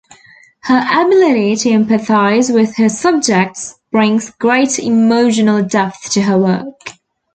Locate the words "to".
1.57-1.69, 6.13-6.23